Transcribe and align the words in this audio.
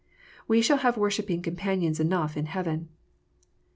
We 0.47 0.63
shall 0.63 0.77
have 0.77 0.97
worshipping 0.97 1.43
companions 1.43 1.99
enough 1.99 2.35
in 2.35 2.47
heaven. 2.47 2.89